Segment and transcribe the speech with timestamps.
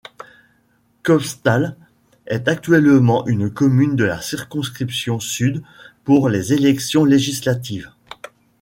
[1.03, 1.77] Kopstal
[2.25, 5.61] est actuellement une commune de la circonscription Sud
[6.05, 7.91] pour les élections législatives.